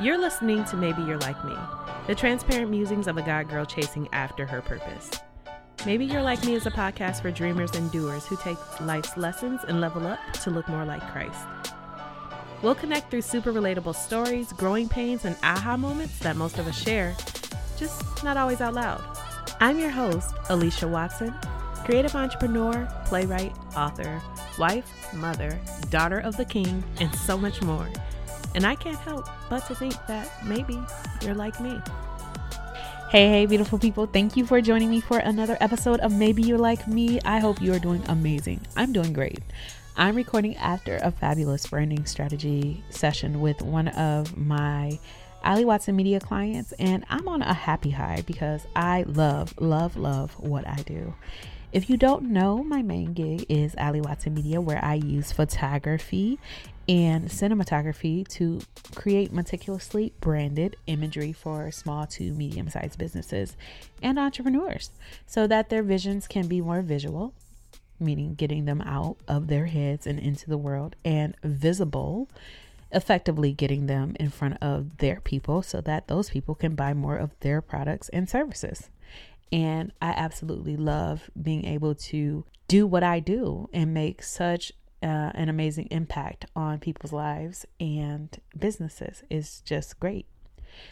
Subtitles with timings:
[0.00, 1.54] You're listening to Maybe You're Like Me,
[2.08, 5.08] the transparent musings of a God girl chasing after her purpose.
[5.86, 9.60] Maybe You're Like Me is a podcast for dreamers and doers who take life's lessons
[9.68, 11.46] and level up to look more like Christ.
[12.60, 16.76] We'll connect through super relatable stories, growing pains, and aha moments that most of us
[16.76, 17.14] share,
[17.78, 19.00] just not always out loud.
[19.60, 21.32] I'm your host, Alicia Watson,
[21.84, 24.20] creative entrepreneur, playwright, author,
[24.58, 25.56] wife, mother,
[25.90, 27.88] daughter of the king, and so much more.
[28.54, 30.78] And I can't help but to think that maybe
[31.22, 31.80] you're like me.
[33.10, 34.06] Hey, hey, beautiful people.
[34.06, 37.20] Thank you for joining me for another episode of Maybe You're Like Me.
[37.24, 38.60] I hope you are doing amazing.
[38.76, 39.38] I'm doing great.
[39.96, 44.98] I'm recording after a fabulous branding strategy session with one of my
[45.44, 50.32] Ali Watson Media clients, and I'm on a happy high because I love, love, love
[50.40, 51.14] what I do.
[51.70, 56.38] If you don't know, my main gig is Ali Watson Media, where I use photography
[56.88, 58.60] and cinematography to
[58.94, 63.56] create meticulously branded imagery for small to medium sized businesses
[64.02, 64.90] and entrepreneurs
[65.26, 67.32] so that their visions can be more visual,
[67.98, 72.28] meaning getting them out of their heads and into the world, and visible,
[72.92, 77.16] effectively getting them in front of their people so that those people can buy more
[77.16, 78.90] of their products and services.
[79.50, 84.72] And I absolutely love being able to do what I do and make such
[85.04, 90.26] uh, an amazing impact on people's lives and businesses is just great.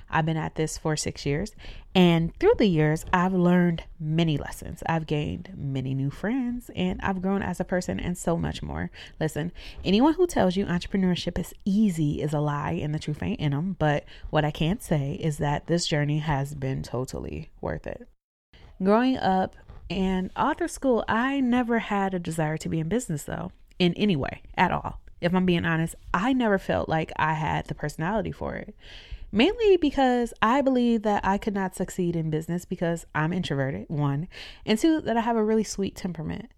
[0.08, 1.56] I've been at this for six years,
[1.92, 4.82] and through the years, I've learned many lessons.
[4.86, 8.92] I've gained many new friends, and I've grown as a person and so much more.
[9.18, 9.50] Listen,
[9.84, 13.50] anyone who tells you entrepreneurship is easy is a lie, and the truth ain't in
[13.50, 13.74] them.
[13.78, 18.06] But what I can't say is that this journey has been totally worth it.
[18.80, 19.56] Growing up
[19.90, 23.50] and through school, I never had a desire to be in business, though,
[23.82, 25.00] in any way at all.
[25.20, 28.76] If I'm being honest, I never felt like I had the personality for it.
[29.32, 34.28] Mainly because I believe that I could not succeed in business because I'm introverted, one,
[34.64, 36.50] and two, that I have a really sweet temperament.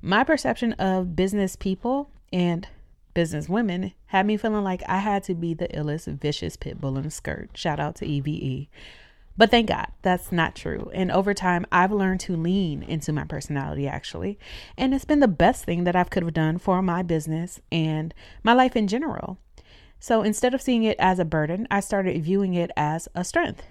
[0.00, 2.66] My perception of business people and
[3.14, 6.98] business women had me feeling like I had to be the illest, vicious pit bull
[6.98, 7.50] in a skirt.
[7.54, 8.66] Shout out to EVE.
[9.36, 10.90] But thank God that's not true.
[10.92, 14.38] And over time, I've learned to lean into my personality actually.
[14.76, 18.12] And it's been the best thing that I could have done for my business and
[18.42, 19.38] my life in general.
[19.98, 23.62] So instead of seeing it as a burden, I started viewing it as a strength.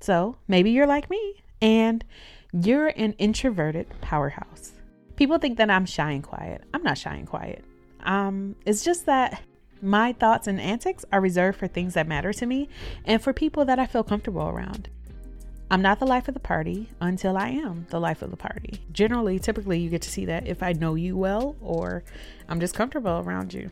[0.00, 2.04] So maybe you're like me and
[2.52, 4.72] you're an introverted powerhouse.
[5.16, 6.64] People think that I'm shy and quiet.
[6.74, 7.64] I'm not shy and quiet.
[8.04, 9.40] Um, it's just that
[9.82, 12.68] my thoughts and antics are reserved for things that matter to me
[13.04, 14.88] and for people that I feel comfortable around.
[15.70, 18.84] I'm not the life of the party until I am the life of the party.
[18.92, 22.04] Generally, typically, you get to see that if I know you well or
[22.48, 23.70] I'm just comfortable around you.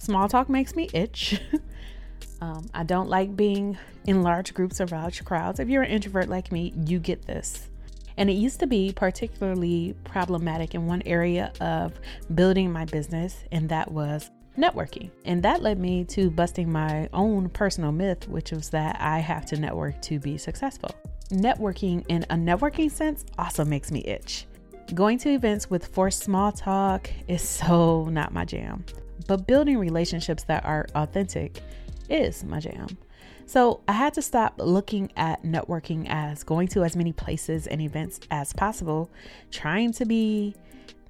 [0.00, 1.40] Small talk makes me itch.
[2.40, 5.60] um, I don't like being in large groups or large crowds.
[5.60, 7.68] If you're an introvert like me, you get this.
[8.16, 11.98] And it used to be particularly problematic in one area of
[12.34, 15.10] building my business, and that was networking.
[15.24, 19.46] And that led me to busting my own personal myth, which was that I have
[19.46, 20.90] to network to be successful.
[21.30, 24.46] Networking in a networking sense also makes me itch.
[24.92, 28.84] Going to events with forced small talk is so not my jam,
[29.26, 31.60] but building relationships that are authentic
[32.08, 32.86] is my jam.
[33.46, 37.80] So I had to stop looking at networking as going to as many places and
[37.80, 39.10] events as possible,
[39.50, 40.54] trying to be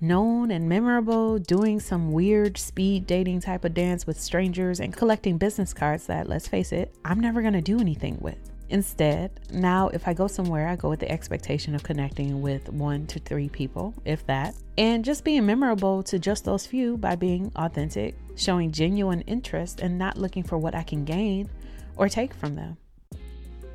[0.00, 5.38] known and memorable, doing some weird speed dating type of dance with strangers, and collecting
[5.38, 8.38] business cards that, let's face it, I'm never gonna do anything with.
[8.70, 13.06] Instead, now if I go somewhere, I go with the expectation of connecting with one
[13.08, 17.52] to three people, if that, and just being memorable to just those few by being
[17.56, 21.48] authentic, showing genuine interest, and not looking for what I can gain
[21.96, 22.76] or take from them.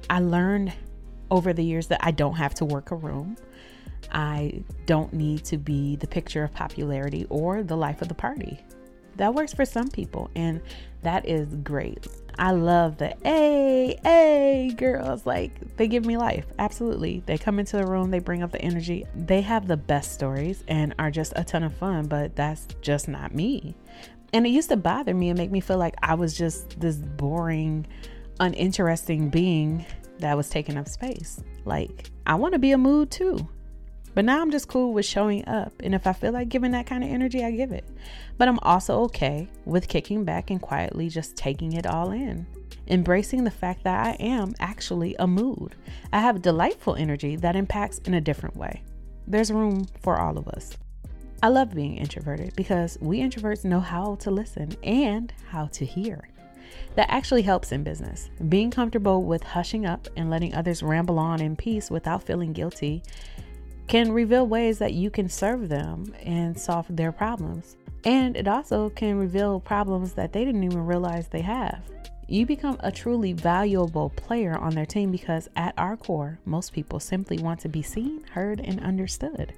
[0.09, 0.73] I learned
[1.31, 3.37] over the years that I don't have to work a room.
[4.11, 8.59] I don't need to be the picture of popularity or the life of the party.
[9.15, 10.61] That works for some people, and
[11.01, 12.07] that is great.
[12.37, 15.25] I love the hey, hey girls.
[15.25, 16.45] Like, they give me life.
[16.57, 17.21] Absolutely.
[17.25, 19.05] They come into the room, they bring up the energy.
[19.13, 23.09] They have the best stories and are just a ton of fun, but that's just
[23.09, 23.75] not me.
[24.31, 26.95] And it used to bother me and make me feel like I was just this
[26.95, 27.85] boring,
[28.39, 29.85] uninteresting being
[30.19, 31.43] that was taking up space.
[31.65, 33.49] Like, I want to be a mood too.
[34.19, 35.71] But now I'm just cool with showing up.
[35.81, 37.85] And if I feel like giving that kind of energy, I give it.
[38.37, 42.45] But I'm also okay with kicking back and quietly just taking it all in.
[42.89, 45.73] Embracing the fact that I am actually a mood.
[46.11, 48.83] I have delightful energy that impacts in a different way.
[49.25, 50.75] There's room for all of us.
[51.41, 56.27] I love being introverted because we introverts know how to listen and how to hear.
[56.95, 58.29] that actually helps in business.
[58.49, 63.01] Being comfortable with hushing up and letting others ramble on in peace without feeling guilty
[63.89, 67.75] can reveal ways that you can serve them and solve their problems.
[68.05, 71.81] And it also can reveal problems that they didn't even realize they have.
[72.27, 76.99] You become a truly valuable player on their team because, at our core, most people
[76.99, 79.53] simply want to be seen, heard, and understood.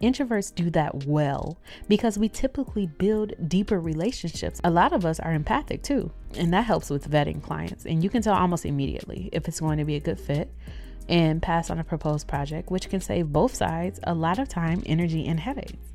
[0.00, 1.58] Introverts do that well
[1.88, 4.62] because we typically build deeper relationships.
[4.64, 7.84] A lot of us are empathic too, and that helps with vetting clients.
[7.84, 10.50] And you can tell almost immediately if it's going to be a good fit
[11.08, 14.82] and pass on a proposed project, which can save both sides a lot of time,
[14.86, 15.92] energy, and headaches.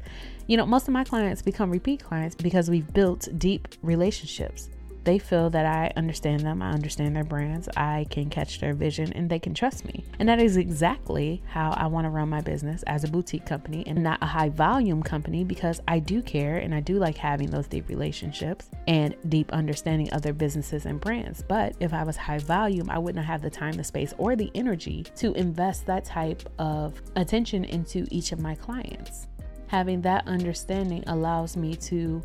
[0.47, 4.69] You know, most of my clients become repeat clients because we've built deep relationships
[5.07, 9.13] they feel that I understand them, I understand their brands, I can catch their vision,
[9.13, 10.03] and they can trust me.
[10.19, 13.85] And that is exactly how I want to run my business as a boutique company
[13.87, 17.49] and not a high volume company because I do care and I do like having
[17.49, 21.41] those deep relationships and deep understanding of their businesses and brands.
[21.41, 24.51] But if I was high volume, I wouldn't have the time, the space, or the
[24.55, 29.27] energy to invest that type of attention into each of my clients.
[29.67, 32.21] Having that understanding allows me to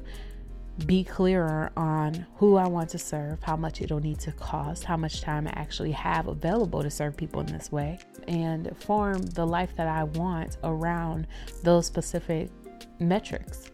[0.87, 4.97] be clearer on who I want to serve, how much it'll need to cost, how
[4.97, 7.99] much time I actually have available to serve people in this way,
[8.29, 11.27] and form the life that I want around
[11.63, 12.51] those specific
[12.99, 13.71] metrics.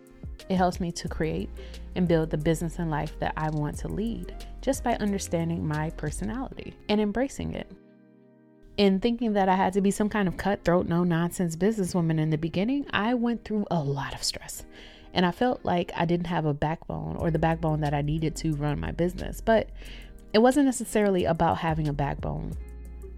[0.48, 1.50] It helps me to create
[1.94, 5.90] and build the business and life that I want to lead just by understanding my
[5.90, 7.70] personality and embracing it.
[8.76, 12.30] In thinking that I had to be some kind of cutthroat, no nonsense businesswoman in
[12.30, 14.64] the beginning, I went through a lot of stress.
[15.14, 18.36] And I felt like I didn't have a backbone or the backbone that I needed
[18.36, 19.40] to run my business.
[19.40, 19.70] But
[20.32, 22.52] it wasn't necessarily about having a backbone.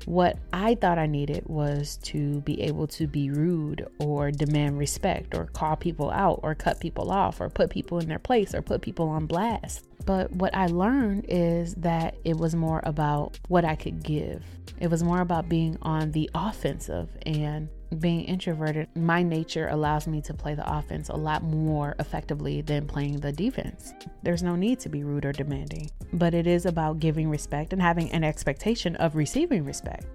[0.07, 5.35] What I thought I needed was to be able to be rude or demand respect
[5.35, 8.63] or call people out or cut people off or put people in their place or
[8.63, 9.85] put people on blast.
[10.07, 14.43] But what I learned is that it was more about what I could give.
[14.81, 20.21] It was more about being on the offensive and being introverted, my nature allows me
[20.23, 23.93] to play the offense a lot more effectively than playing the defense.
[24.23, 27.83] There's no need to be rude or demanding, but it is about giving respect and
[27.83, 30.07] having an expectation of receiving respect.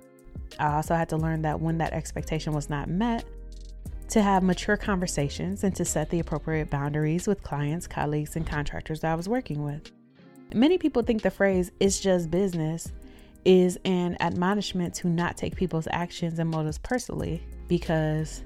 [0.58, 3.26] I also had to learn that when that expectation was not met,
[4.10, 9.02] to have mature conversations and to set the appropriate boundaries with clients, colleagues, and contractors
[9.02, 9.92] that I was working with.
[10.54, 12.94] Many people think the phrase, it's just business,
[13.46, 18.44] is an admonishment to not take people's actions and motives personally because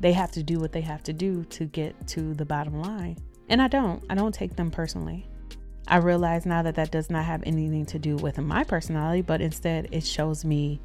[0.00, 3.16] they have to do what they have to do to get to the bottom line.
[3.48, 4.04] And I don't.
[4.08, 5.26] I don't take them personally.
[5.88, 9.40] I realize now that that does not have anything to do with my personality, but
[9.40, 10.80] instead it shows me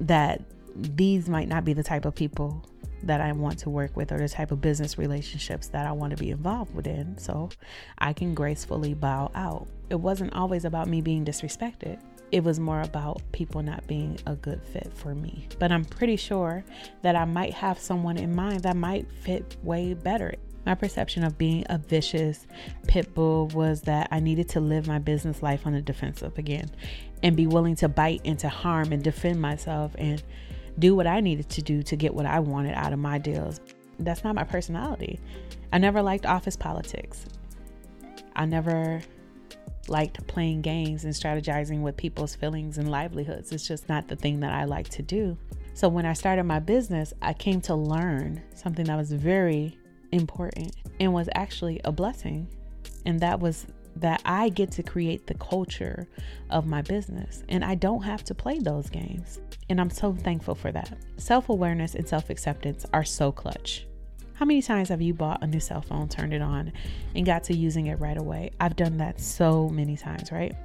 [0.00, 0.42] that
[0.74, 2.64] these might not be the type of people
[3.02, 6.10] that I want to work with or the type of business relationships that I want
[6.10, 7.16] to be involved within.
[7.16, 7.50] So
[7.98, 9.68] I can gracefully bow out.
[9.88, 11.98] It wasn't always about me being disrespected
[12.32, 15.48] it was more about people not being a good fit for me.
[15.58, 16.64] But I'm pretty sure
[17.02, 20.34] that I might have someone in mind that might fit way better.
[20.66, 22.46] My perception of being a vicious
[22.86, 26.70] pit bull was that I needed to live my business life on the defensive again
[27.22, 30.22] and be willing to bite and to harm and defend myself and
[30.78, 33.60] do what I needed to do to get what I wanted out of my deals.
[33.98, 35.18] That's not my personality.
[35.72, 37.24] I never liked office politics.
[38.36, 39.02] I never
[39.90, 43.52] liked playing games and strategizing with people's feelings and livelihoods.
[43.52, 45.36] It's just not the thing that I like to do.
[45.74, 49.78] So when I started my business, I came to learn something that was very
[50.12, 52.48] important and was actually a blessing.
[53.06, 53.66] And that was
[53.96, 56.06] that I get to create the culture
[56.48, 59.40] of my business and I don't have to play those games.
[59.68, 60.96] And I'm so thankful for that.
[61.16, 63.86] Self awareness and self acceptance are so clutch.
[64.40, 66.72] How many times have you bought a new cell phone, turned it on,
[67.14, 68.52] and got to using it right away?
[68.58, 70.56] I've done that so many times, right?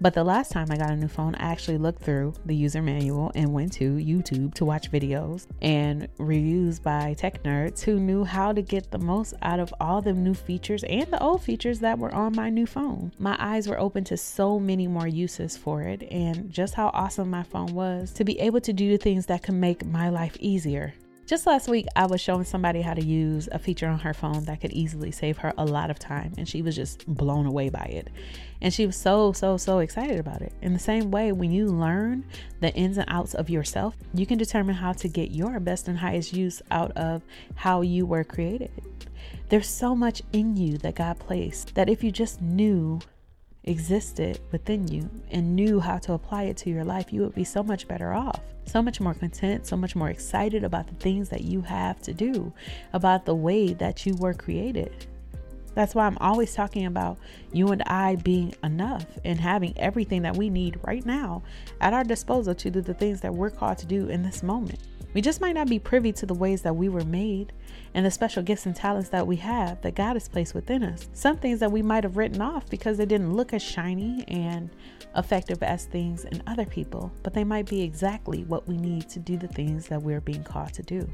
[0.00, 2.82] But the last time I got a new phone, I actually looked through the user
[2.82, 8.24] manual and went to YouTube to watch videos and reviews by tech nerds who knew
[8.24, 11.78] how to get the most out of all the new features and the old features
[11.78, 13.12] that were on my new phone.
[13.20, 17.30] My eyes were open to so many more uses for it and just how awesome
[17.30, 20.36] my phone was to be able to do the things that could make my life
[20.40, 20.94] easier.
[21.24, 24.44] Just last week, I was showing somebody how to use a feature on her phone
[24.44, 27.68] that could easily save her a lot of time, and she was just blown away
[27.68, 28.08] by it.
[28.60, 30.52] And she was so, so, so excited about it.
[30.62, 32.24] In the same way, when you learn
[32.60, 35.98] the ins and outs of yourself, you can determine how to get your best and
[35.98, 37.22] highest use out of
[37.54, 38.72] how you were created.
[39.48, 42.98] There's so much in you that God placed that if you just knew
[43.64, 47.44] existed within you and knew how to apply it to your life, you would be
[47.44, 51.28] so much better off, so much more content, so much more excited about the things
[51.28, 52.52] that you have to do,
[52.92, 55.06] about the way that you were created.
[55.74, 57.18] That's why I'm always talking about
[57.52, 61.42] you and I being enough and having everything that we need right now
[61.80, 64.80] at our disposal to do the things that we're called to do in this moment.
[65.14, 67.52] We just might not be privy to the ways that we were made
[67.92, 71.08] and the special gifts and talents that we have that God has placed within us.
[71.12, 74.70] Some things that we might have written off because they didn't look as shiny and
[75.14, 79.18] effective as things in other people, but they might be exactly what we need to
[79.18, 81.06] do the things that we're being called to do.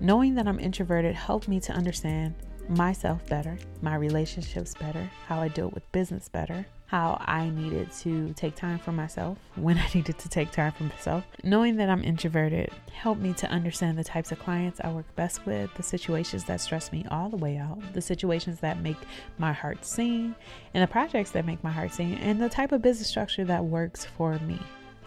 [0.00, 2.34] Knowing that I'm introverted helped me to understand
[2.68, 8.32] myself better, my relationships better, how I deal with business better, how I needed to
[8.34, 11.24] take time for myself when I needed to take time for myself.
[11.42, 15.44] Knowing that I'm introverted helped me to understand the types of clients I work best
[15.46, 18.98] with, the situations that stress me all the way out, the situations that make
[19.38, 20.34] my heart sing,
[20.72, 23.64] and the projects that make my heart sing, and the type of business structure that
[23.64, 24.58] works for me.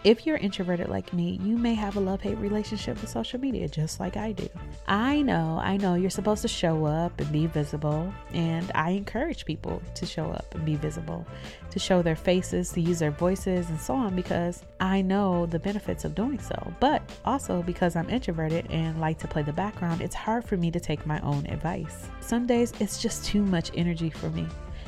[0.03, 3.67] If you're introverted like me, you may have a love hate relationship with social media,
[3.67, 4.47] just like I do.
[4.87, 9.43] I know, I know you're supposed to show up and be visible, and I encourage
[9.43, 11.25] people to show up and be visible,
[11.71, 15.59] to show their faces, to use their voices, and so on, because I know the
[15.59, 16.73] benefits of doing so.
[16.79, 20.69] But also because I'm introverted and like to play the background, it's hard for me
[20.71, 22.07] to take my own advice.
[22.21, 24.45] Some days it's just too much energy for me.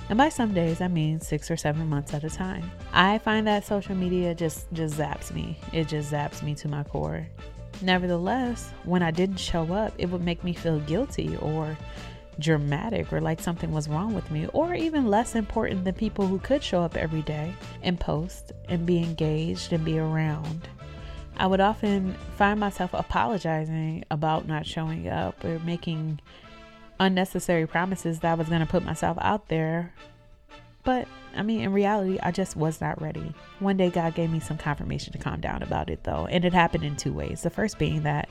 [0.09, 2.69] And by some days, I mean six or seven months at a time.
[2.93, 5.57] I find that social media just just zaps me.
[5.71, 7.27] It just zaps me to my core.
[7.81, 11.77] Nevertheless, when I didn't show up, it would make me feel guilty or
[12.39, 16.39] dramatic or like something was wrong with me, or even less important than people who
[16.39, 20.67] could show up every day and post and be engaged and be around.
[21.37, 26.19] I would often find myself apologizing about not showing up or making
[26.99, 29.93] unnecessary promises that I was going to put myself out there.
[30.83, 33.33] But I mean, in reality, I just was not ready.
[33.59, 36.25] One day, God gave me some confirmation to calm down about it, though.
[36.25, 37.43] And it happened in two ways.
[37.43, 38.29] The first being that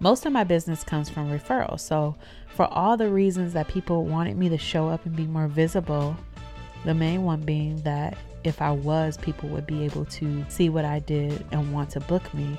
[0.00, 1.80] most of my business comes from referrals.
[1.80, 2.16] So,
[2.48, 6.16] for all the reasons that people wanted me to show up and be more visible,
[6.84, 10.84] the main one being that if I was, people would be able to see what
[10.84, 12.58] I did and want to book me.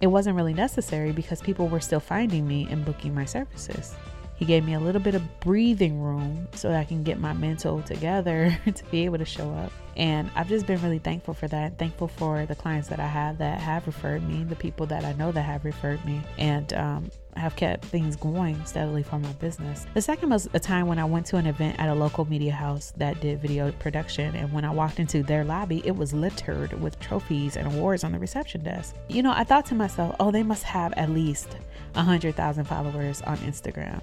[0.00, 3.94] It wasn't really necessary because people were still finding me and booking my services.
[4.36, 7.82] He gave me a little bit of breathing room so I can get my mental
[7.82, 9.72] together to be able to show up.
[9.96, 11.78] And I've just been really thankful for that.
[11.78, 15.14] Thankful for the clients that I have that have referred me, the people that I
[15.14, 19.86] know that have referred me, and um, have kept things going steadily for my business.
[19.94, 22.52] The second was a time when I went to an event at a local media
[22.52, 24.34] house that did video production.
[24.36, 28.12] And when I walked into their lobby, it was littered with trophies and awards on
[28.12, 28.94] the reception desk.
[29.08, 31.56] You know, I thought to myself, oh, they must have at least
[31.94, 34.02] 100,000 followers on Instagram.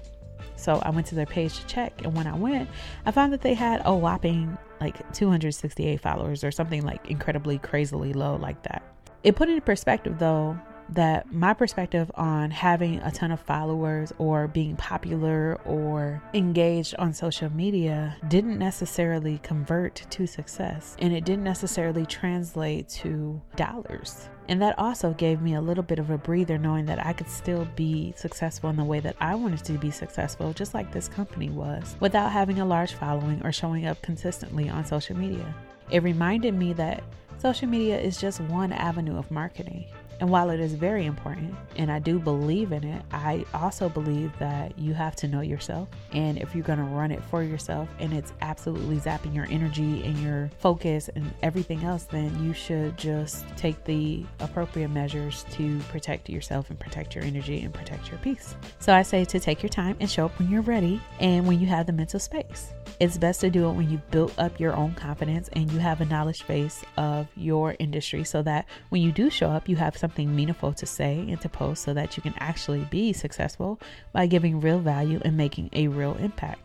[0.64, 2.02] So I went to their page to check.
[2.02, 2.70] And when I went,
[3.04, 8.14] I found that they had a whopping like 268 followers or something like incredibly crazily
[8.14, 8.82] low like that.
[9.22, 10.58] It put into perspective though
[10.90, 17.12] that my perspective on having a ton of followers or being popular or engaged on
[17.12, 24.28] social media didn't necessarily convert to success and it didn't necessarily translate to dollars.
[24.48, 27.30] And that also gave me a little bit of a breather knowing that I could
[27.30, 31.08] still be successful in the way that I wanted to be successful, just like this
[31.08, 35.54] company was, without having a large following or showing up consistently on social media.
[35.90, 37.04] It reminded me that
[37.38, 39.86] social media is just one avenue of marketing.
[40.24, 44.32] And while it is very important, and I do believe in it, I also believe
[44.38, 45.86] that you have to know yourself.
[46.12, 50.02] And if you're going to run it for yourself and it's absolutely zapping your energy
[50.02, 55.78] and your focus and everything else, then you should just take the appropriate measures to
[55.90, 58.56] protect yourself and protect your energy and protect your peace.
[58.78, 61.60] So I say to take your time and show up when you're ready and when
[61.60, 62.72] you have the mental space.
[63.00, 66.00] It's best to do it when you've built up your own confidence and you have
[66.00, 69.96] a knowledge base of your industry so that when you do show up, you have
[69.96, 73.80] something meaningful to say and to post so that you can actually be successful
[74.12, 76.60] by giving real value and making a real impact.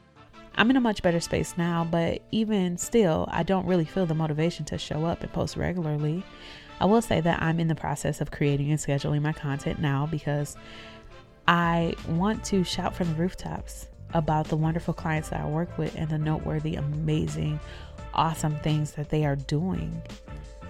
[0.56, 4.13] I'm in a much better space now, but even still, I don't really feel the
[4.13, 6.24] motivation to show up and post regularly.
[6.79, 10.06] I will say that I'm in the process of creating and scheduling my content now
[10.06, 10.58] because
[11.48, 15.96] I want to shout from the rooftops about the wonderful clients that I work with
[15.96, 17.60] and the noteworthy, amazing,
[18.13, 20.01] awesome things that they are doing.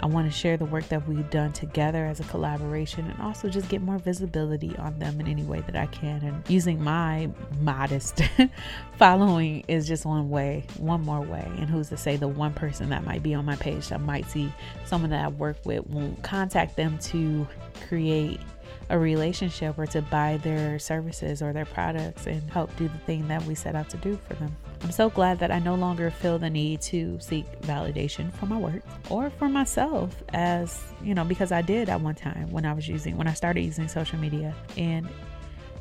[0.01, 3.49] I want to share the work that we've done together as a collaboration and also
[3.49, 6.23] just get more visibility on them in any way that I can.
[6.23, 7.29] And using my
[7.59, 8.21] modest
[8.97, 11.45] following is just one way, one more way.
[11.57, 14.29] And who's to say the one person that might be on my page that might
[14.29, 14.51] see
[14.85, 17.47] someone that I work with won't contact them to
[17.87, 18.39] create
[18.89, 23.27] a relationship or to buy their services or their products and help do the thing
[23.27, 24.55] that we set out to do for them.
[24.81, 28.57] I'm so glad that I no longer feel the need to seek validation for my
[28.57, 32.73] work or for myself as, you know, because I did at one time when I
[32.73, 34.55] was using, when I started using social media.
[34.77, 35.07] And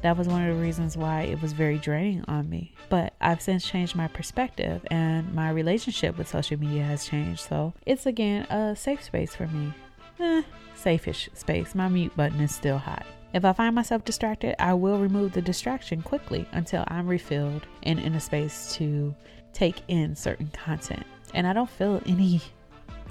[0.02, 2.72] That was one of the reasons why it was very draining on me.
[2.88, 7.40] But I've since changed my perspective and my relationship with social media has changed.
[7.40, 9.72] So it's again a safe space for me.
[10.20, 10.42] Eh,
[10.74, 11.74] safe-ish space.
[11.74, 13.06] My mute button is still hot.
[13.32, 17.98] If I find myself distracted, I will remove the distraction quickly until I'm refilled and
[18.00, 19.14] in a space to
[19.52, 21.04] take in certain content.
[21.34, 22.40] And I don't feel any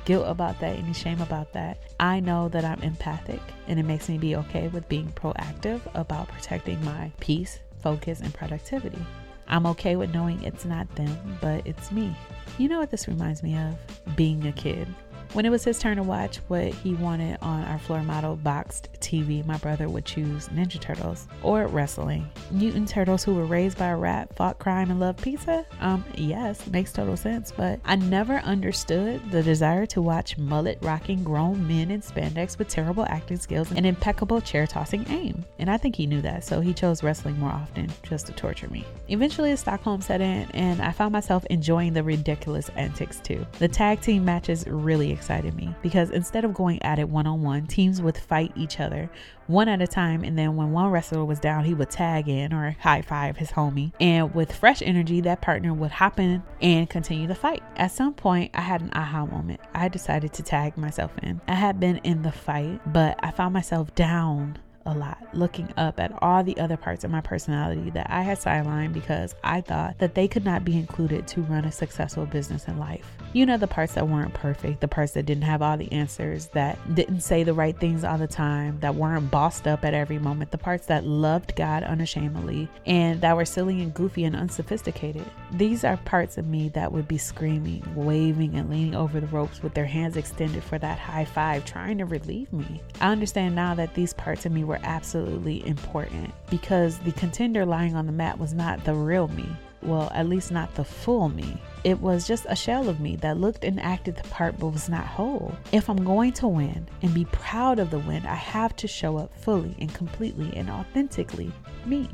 [0.05, 1.77] guilt about that, any shame about that.
[1.99, 6.29] I know that I'm empathic and it makes me be okay with being proactive about
[6.29, 9.05] protecting my peace, focus, and productivity.
[9.49, 12.15] I'm okay with knowing it's not them, but it's me.
[12.57, 13.75] You know what this reminds me of?
[14.15, 14.87] Being a kid.
[15.33, 18.89] When it was his turn to watch what he wanted on our floor model boxed
[18.99, 22.27] TV, my brother would choose Ninja Turtles or wrestling.
[22.49, 25.65] Mutant turtles who were raised by a rat fought crime and loved pizza?
[25.79, 31.23] Um, yes, makes total sense, but I never understood the desire to watch mullet rocking
[31.23, 35.45] grown men in spandex with terrible acting skills and impeccable chair tossing aim.
[35.59, 38.69] And I think he knew that, so he chose wrestling more often just to torture
[38.69, 38.85] me.
[39.09, 43.45] Eventually, a Stockholm set in, and I found myself enjoying the ridiculous antics too.
[43.59, 47.41] The tag team matches really excited me because instead of going at it one on
[47.41, 49.09] one, teams would fight each other
[49.47, 50.23] one at a time.
[50.23, 53.51] And then when one wrestler was down, he would tag in or high five his
[53.51, 53.91] homie.
[53.99, 57.63] And with fresh energy, that partner would hop in and continue the fight.
[57.75, 59.59] At some point, I had an aha moment.
[59.73, 61.41] I decided to tag myself in.
[61.47, 65.99] I had been in the fight, but I found myself down a lot, looking up
[65.99, 69.99] at all the other parts of my personality that I had sidelined because I thought
[69.99, 73.05] that they could not be included to run a successful business in life.
[73.33, 76.47] You know, the parts that weren't perfect, the parts that didn't have all the answers,
[76.53, 80.17] that didn't say the right things all the time, that weren't bossed up at every
[80.17, 85.25] moment, the parts that loved God unashamedly and that were silly and goofy and unsophisticated.
[85.51, 89.61] These are parts of me that would be screaming, waving, and leaning over the ropes
[89.61, 92.81] with their hands extended for that high five, trying to relieve me.
[93.01, 97.65] I understand now that these parts of me were were absolutely important because the contender
[97.65, 99.47] lying on the mat was not the real me.
[99.83, 101.61] Well, at least not the full me.
[101.83, 104.89] It was just a shell of me that looked and acted the part but was
[104.89, 105.55] not whole.
[105.71, 109.17] If I'm going to win and be proud of the win, I have to show
[109.17, 111.51] up fully and completely and authentically
[111.85, 112.09] me.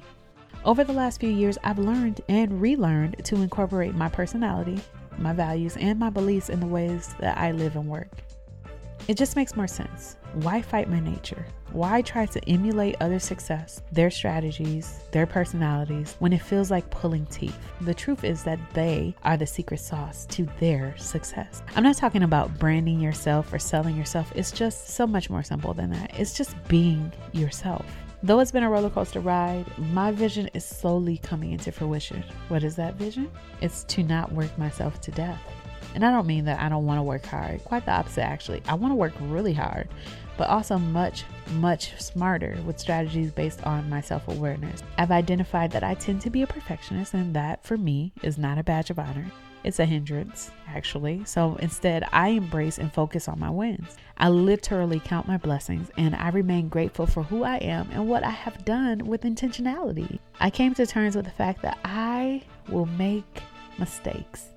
[0.65, 4.79] Over the last few years, I've learned and relearned to incorporate my personality,
[5.17, 8.09] my values, and my beliefs in the ways that I live and work.
[9.09, 10.15] It just makes more sense.
[10.33, 11.45] Why fight my nature?
[11.73, 17.25] Why try to emulate other success, their strategies, their personalities, when it feels like pulling
[17.25, 17.57] teeth?
[17.81, 21.63] The truth is that they are the secret sauce to their success.
[21.75, 25.73] I'm not talking about branding yourself or selling yourself, it's just so much more simple
[25.73, 26.17] than that.
[26.17, 27.85] It's just being yourself.
[28.23, 32.23] Though it's been a roller coaster ride, my vision is slowly coming into fruition.
[32.47, 33.29] What is that vision?
[33.59, 35.41] It's to not work myself to death.
[35.95, 38.63] And I don't mean that I don't want to work hard, quite the opposite, actually.
[38.67, 39.89] I want to work really hard,
[40.37, 44.83] but also much, much smarter with strategies based on my self awareness.
[44.97, 48.57] I've identified that I tend to be a perfectionist, and that for me is not
[48.57, 49.25] a badge of honor.
[49.63, 51.23] It's a hindrance, actually.
[51.25, 53.95] So instead, I embrace and focus on my wins.
[54.17, 58.23] I literally count my blessings and I remain grateful for who I am and what
[58.23, 60.19] I have done with intentionality.
[60.39, 63.41] I came to terms with the fact that I will make
[63.79, 64.52] mistakes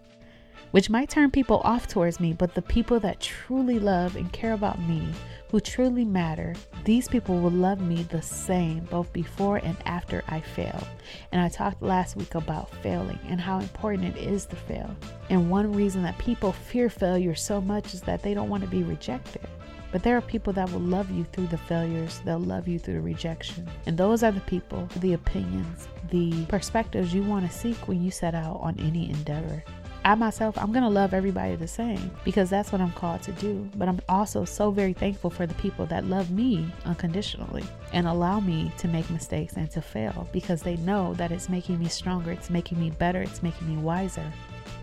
[0.76, 4.52] which might turn people off towards me, but the people that truly love and care
[4.52, 5.10] about me,
[5.50, 10.42] who truly matter, these people will love me the same both before and after I
[10.42, 10.86] fail.
[11.32, 14.94] And I talked last week about failing and how important it is to fail.
[15.30, 18.68] And one reason that people fear failure so much is that they don't want to
[18.68, 19.48] be rejected.
[19.92, 22.96] But there are people that will love you through the failures, they'll love you through
[22.96, 23.66] the rejection.
[23.86, 28.10] And those are the people, the opinions, the perspectives you want to seek when you
[28.10, 29.64] set out on any endeavor.
[30.06, 33.32] I myself, I'm going to love everybody the same because that's what I'm called to
[33.32, 33.68] do.
[33.74, 38.38] But I'm also so very thankful for the people that love me unconditionally and allow
[38.38, 42.30] me to make mistakes and to fail because they know that it's making me stronger,
[42.30, 44.32] it's making me better, it's making me wiser.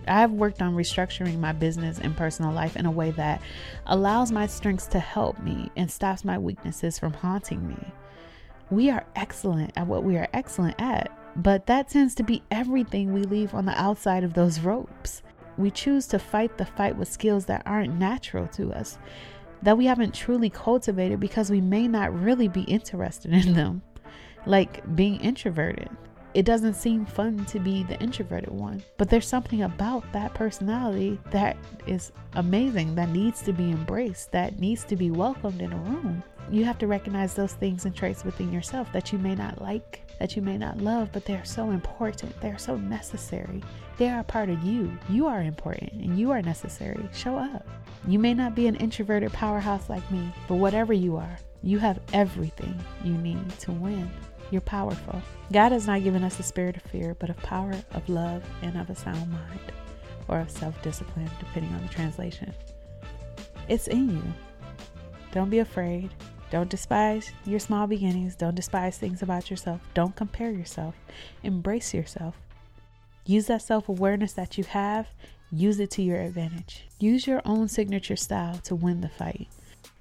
[0.06, 3.40] I've worked on restructuring my business and personal life in a way that
[3.86, 7.78] allows my strengths to help me and stops my weaknesses from haunting me.
[8.68, 13.12] We are excellent at what we are excellent at but that tends to be everything
[13.12, 15.22] we leave on the outside of those ropes.
[15.56, 18.98] We choose to fight the fight with skills that aren't natural to us,
[19.62, 23.82] that we haven't truly cultivated because we may not really be interested in them,
[24.46, 25.88] like being introverted.
[26.34, 31.18] It doesn't seem fun to be the introverted one, but there's something about that personality
[31.30, 35.76] that is amazing, that needs to be embraced, that needs to be welcomed in a
[35.76, 36.22] room.
[36.50, 40.04] You have to recognize those things and traits within yourself that you may not like
[40.18, 42.38] that you may not love, but they're so important.
[42.40, 43.62] They're so necessary.
[43.98, 44.96] They are a part of you.
[45.08, 47.08] You are important and you are necessary.
[47.12, 47.66] Show up.
[48.06, 52.00] You may not be an introverted powerhouse like me, but whatever you are, you have
[52.12, 54.10] everything you need to win.
[54.50, 55.20] You're powerful.
[55.52, 58.76] God has not given us a spirit of fear, but of power, of love, and
[58.78, 59.72] of a sound mind,
[60.28, 62.52] or of self discipline, depending on the translation.
[63.68, 64.22] It's in you.
[65.32, 66.10] Don't be afraid.
[66.50, 68.36] Don't despise your small beginnings.
[68.36, 69.80] Don't despise things about yourself.
[69.94, 70.94] Don't compare yourself.
[71.42, 72.36] Embrace yourself.
[73.26, 75.08] Use that self awareness that you have,
[75.50, 76.86] use it to your advantage.
[76.98, 79.48] Use your own signature style to win the fight,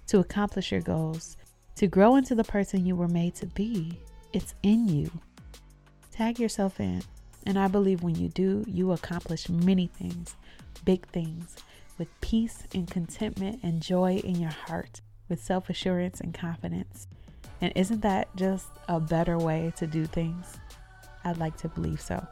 [0.08, 1.38] to accomplish your goals,
[1.76, 3.98] to grow into the person you were made to be.
[4.34, 5.12] It's in you.
[6.12, 7.04] Tag yourself in.
[7.46, 10.36] And I believe when you do, you accomplish many things,
[10.84, 11.56] big things,
[12.00, 17.08] with peace and contentment and joy in your heart with self assurance and confidence.
[17.62, 20.58] And isn't that just a better way to do things?
[21.24, 22.26] I'd like to believe so.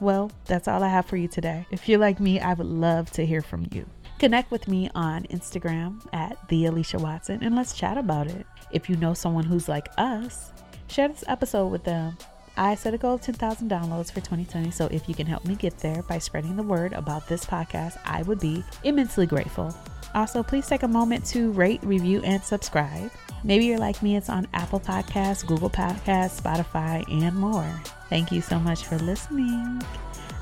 [0.00, 1.66] Well, that's all I have for you today.
[1.70, 3.86] If you're like me, I would love to hear from you.
[4.18, 8.46] Connect with me on Instagram at the Alicia Watson and let's chat about it.
[8.70, 10.52] If you know someone who's like us,
[10.88, 12.16] share this episode with them.
[12.56, 15.54] I set a goal of 10,000 downloads for 2020, so if you can help me
[15.54, 19.72] get there by spreading the word about this podcast, I would be immensely grateful.
[20.14, 23.12] Also, please take a moment to rate, review, and subscribe.
[23.44, 27.70] Maybe you're like me, it's on Apple Podcasts, Google Podcasts, Spotify, and more.
[28.08, 29.80] Thank you so much for listening.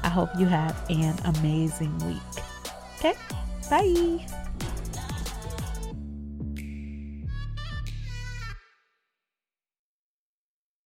[0.03, 2.43] I hope you have an amazing week.
[2.99, 3.15] Okay,
[3.69, 4.27] bye.